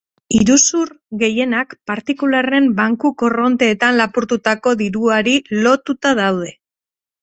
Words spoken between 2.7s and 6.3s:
banku-korronteetan lapurtutako diruari lotuta